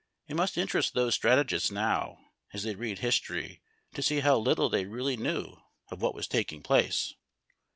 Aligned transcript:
It 0.27 0.35
must 0.35 0.57
interest 0.57 0.95
those 0.95 1.13
strategists 1.13 1.69
now, 1.69 2.17
as 2.53 2.63
they 2.63 2.73
read 2.73 2.97
history, 2.97 3.61
to 3.93 4.01
see 4.01 4.21
how 4.21 4.35
little 4.39 4.67
they 4.67 4.85
really 4.85 5.15
knew 5.15 5.57
of 5.91 6.01
what 6.01 6.15
was 6.15 6.27
taking 6.27 6.63
place. 6.63 7.13